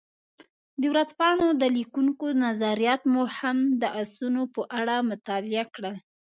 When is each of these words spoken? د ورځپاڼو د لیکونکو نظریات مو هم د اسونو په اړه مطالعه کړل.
د 0.81 0.83
ورځپاڼو 0.93 1.47
د 1.61 1.63
لیکونکو 1.77 2.25
نظریات 2.45 3.01
مو 3.11 3.23
هم 3.37 3.57
د 3.81 3.83
اسونو 4.01 4.41
په 4.53 4.61
اړه 4.79 4.95
مطالعه 5.11 5.65
کړل. 5.75 5.95